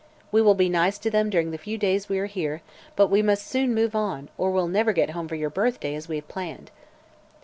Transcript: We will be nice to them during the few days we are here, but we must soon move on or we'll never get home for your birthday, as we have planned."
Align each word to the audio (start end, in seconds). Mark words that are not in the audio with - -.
We 0.31 0.41
will 0.41 0.55
be 0.55 0.67
nice 0.67 0.97
to 0.97 1.11
them 1.11 1.29
during 1.29 1.51
the 1.51 1.59
few 1.59 1.77
days 1.77 2.09
we 2.09 2.17
are 2.17 2.25
here, 2.25 2.63
but 2.95 3.05
we 3.11 3.21
must 3.21 3.45
soon 3.45 3.75
move 3.75 3.95
on 3.95 4.29
or 4.35 4.49
we'll 4.49 4.65
never 4.67 4.93
get 4.93 5.11
home 5.11 5.27
for 5.27 5.35
your 5.35 5.51
birthday, 5.51 5.93
as 5.93 6.09
we 6.09 6.15
have 6.15 6.27
planned." 6.27 6.71